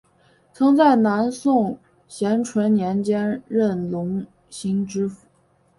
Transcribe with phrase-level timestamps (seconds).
[0.51, 5.27] 曾在南宋咸淳年间任隆兴知府。